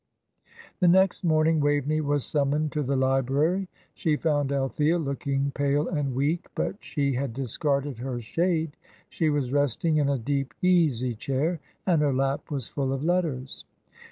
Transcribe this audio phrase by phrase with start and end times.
[0.79, 3.67] The next morning Waveney was summoned to the library.
[3.93, 8.75] She found Althea looking pale and weak, but she had discarded her shade.
[9.09, 13.63] She was resting in a deep, easy chair, and her lap was full of letters.